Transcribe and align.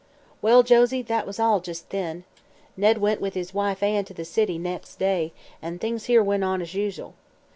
"Well, 0.41 0.63
Josie, 0.63 1.03
that 1.03 1.27
was 1.27 1.39
all, 1.39 1.59
just 1.59 1.91
then. 1.91 2.23
Ned 2.75 2.97
went 2.97 3.21
with 3.21 3.35
his 3.35 3.53
wife 3.53 3.83
Ann 3.83 4.03
to 4.05 4.15
the 4.15 4.25
city, 4.25 4.57
nex' 4.57 4.95
day, 4.95 5.31
an' 5.61 5.77
things 5.77 6.05
here 6.05 6.23
went 6.23 6.43
on 6.43 6.59
as 6.59 6.73
usual. 6.73 7.13